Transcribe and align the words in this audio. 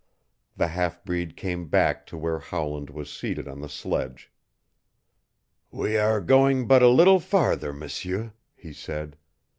The 0.57 0.69
half 0.69 1.05
breed 1.05 1.37
came 1.37 1.67
back 1.67 2.07
to 2.07 2.17
where 2.17 2.39
Howland 2.39 2.89
was 2.89 3.13
seated 3.13 3.47
on 3.47 3.61
the 3.61 3.69
sledge. 3.69 4.31
"We 5.69 5.95
are 5.95 6.19
going 6.21 6.65
but 6.65 6.81
a 6.81 6.87
little 6.89 7.19
farther, 7.19 7.71
M'seur," 7.71 8.33
he 8.55 8.73
said. 8.73 9.15